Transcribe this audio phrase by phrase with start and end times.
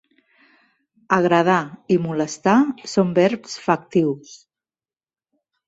[1.17, 1.57] "Agradar"
[1.97, 2.55] i "molestar"
[2.95, 4.35] són verbs factius.